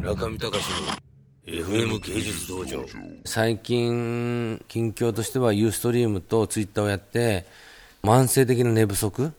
[0.00, 0.64] 中見隆
[1.46, 2.82] の FM 芸術道場
[3.26, 7.44] 最近、近況としてはユーストリームとツイッターをやって、
[8.02, 9.34] 慢性的な寝不足、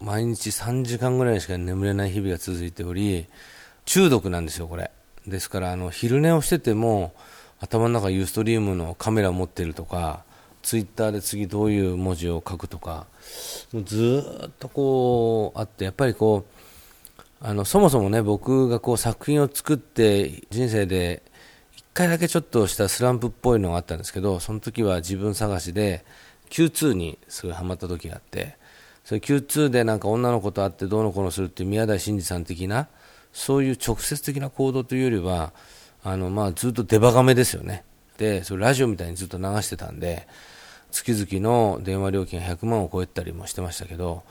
[0.00, 3.26] 毎日3時間ぐらいしか眠れない日々が続いており、
[3.86, 4.92] 中毒なんですよ、これ。
[5.26, 7.12] ですから、あの昼寝をしてても、
[7.58, 10.22] 頭の中ユーストリームのカメラを持ってるとか、
[10.62, 13.06] ツイッターで次どういう文字を書くとか、
[13.72, 16.73] もうずっとこうあって、やっぱりこう、
[17.46, 21.22] あのそもそもね僕がこう作品を作って人生で
[21.76, 26.06] 1回だけちょっとしたスランプっぽいのがあったんですけどその時は自分探しで
[26.48, 28.56] Q2 にすごいハマった時があって
[29.04, 32.88] それ Q2 でなんか女の子と会ってどうのこうのするっていう宮台真司さん的な
[33.34, 35.52] そういう直接的な行動というよりは
[36.02, 37.84] あのまあずっと出ばがめですよね。
[38.16, 40.26] でそれラジオみたいにずっと流してたんで
[40.94, 44.22] 月々の電話料金が100万を超えたりもしてましたけど、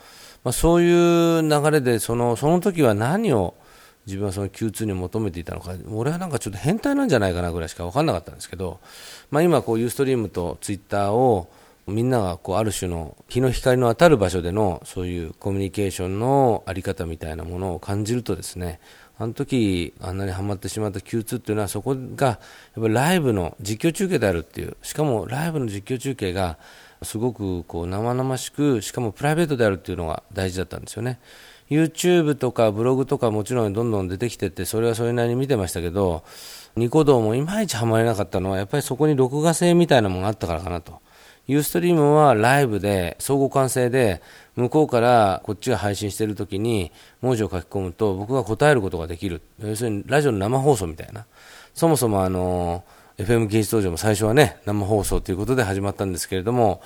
[0.43, 3.53] まあ、そういう流れでそのその時は何を
[4.05, 8.79] 自分はその Q2 に求めていたのか俺はなんかちょっと変態なんじゃないかなぐらいしか分かんなかったんですけど、
[9.29, 11.49] まあ、今こうユーストリームとツイッターを
[11.85, 18.79] みんながこうある種の日の光の当たる場所でのそういうコミュニケーションのあり方みたいなものを感じるとですね
[19.19, 22.33] あの時あんなにはまってしまった Q2 っていうのはそこがや
[22.79, 24.75] っぱライブの実況中継であるっていう。
[24.81, 26.57] しかもライブの実況中継が
[27.03, 31.19] すごくこう生々しくしかもプライベートであるっていうのが大事だったんですよね。
[31.69, 36.23] YouTube とかブログとかもちろんどんどん出てきててそれはそれなりに見てましたけど
[36.75, 41.02] ニコ動もいまいちはまれなかったのはやっぱりそこに録画性みたいなものがあったからかなと。
[41.45, 44.21] ユーストリームはライブで相互完成で
[44.55, 46.91] 向こうからこっちが配信しているときに
[47.21, 49.41] 文字を書き込むと僕が答えることができる。
[49.59, 51.25] 要するにラジオの生放送みたいな。
[51.73, 52.83] そもそもあの
[53.17, 56.81] FM 芸術道場も最初はね生放送ということで始まったんですけれども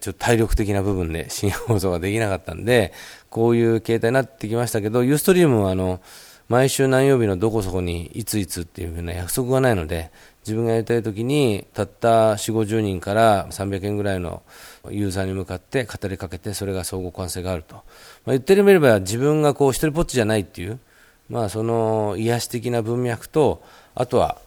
[0.00, 2.92] ちょっと体力的な部分で深夜放送ができなかったんで
[3.30, 6.00] こういう形態になってきましたけどユーストリームはあの
[6.48, 10.10] 毎週何曜日のどこそこにいついつっていうふうな約束がないので
[10.44, 14.42] 自分がやりたいときにたった4 5 0人から300円ぐらいの
[14.90, 17.84] ユーザーに向かって語りかけてそれが相互関係があると、まあ、
[18.32, 20.80] 言ってみれば自分がこう一人ぽっちじゃないっていう、
[21.28, 23.62] まあ、その癒し的な文脈と
[23.94, 24.38] あとは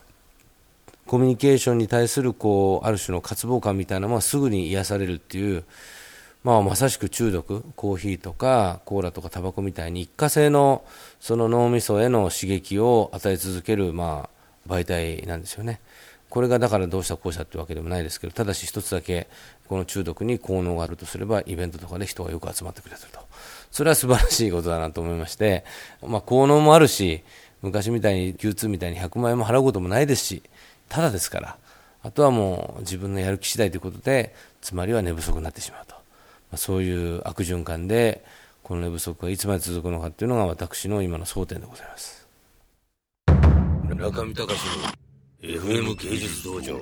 [1.08, 5.64] コミュニケーションに対するこうある種の渇望感みたいなものはすぐに癒されるっていう、
[6.44, 10.84] まあ、まさしく中毒コーヒーとかコーラとかタバコみたいに一過性の
[11.20, 14.35] その脳みそへの刺激を与え続ける、まあ、
[14.68, 15.80] 媒体なんですよね。
[16.30, 19.30] これがだからどうしたこうしたってわけでもないですけどただし一つだけ
[19.70, 23.20] この中毒に効能があるとすればイベントとかで人がよく集まってくれてると。
[23.72, 25.66] それは素晴らしいことだなと思いまして、
[26.02, 27.24] まあ、効能もあるし
[27.62, 30.44] 昔みたいに Q2 みたいに100万円も払うこともないですし
[30.88, 31.58] ただですから
[32.04, 36.02] あとはもう自分のやる気次第ということでつまりは寝不足になってしまうと、ま
[36.54, 38.24] あ、そういう悪循環で
[38.64, 42.25] この寝不足がいつまで続くのかというのが私の今の争点でございます。
[43.98, 44.60] 中見隆
[45.42, 46.82] の FM 芸術道場。